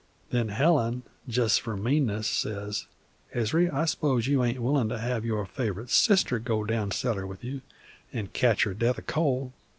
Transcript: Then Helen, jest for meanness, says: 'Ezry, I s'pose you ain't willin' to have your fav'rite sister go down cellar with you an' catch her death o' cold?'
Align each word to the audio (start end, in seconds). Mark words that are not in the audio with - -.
Then 0.31 0.49
Helen, 0.49 1.03
jest 1.27 1.61
for 1.61 1.77
meanness, 1.77 2.25
says: 2.25 2.87
'Ezry, 3.35 3.69
I 3.71 3.85
s'pose 3.85 4.25
you 4.25 4.43
ain't 4.43 4.59
willin' 4.59 4.89
to 4.89 4.97
have 4.97 5.23
your 5.25 5.45
fav'rite 5.45 5.91
sister 5.91 6.39
go 6.39 6.63
down 6.63 6.89
cellar 6.89 7.27
with 7.27 7.43
you 7.43 7.61
an' 8.11 8.29
catch 8.33 8.63
her 8.63 8.73
death 8.73 8.97
o' 8.97 9.03
cold?' 9.03 9.51